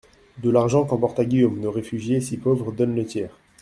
De 0.39 0.49
l'argent 0.49 0.83
qu'emporta 0.83 1.25
Guillaume, 1.25 1.59
nos 1.59 1.69
réfugiés, 1.69 2.21
si 2.21 2.35
pauvres, 2.35 2.71
donnent 2.71 2.95
le 2.95 3.05
tiers. 3.05 3.37